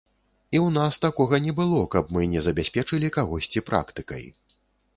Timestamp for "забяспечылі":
2.47-3.13